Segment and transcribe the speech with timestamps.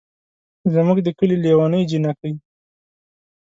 [0.73, 2.33] زمونږ ده کلي لېوني جينکۍ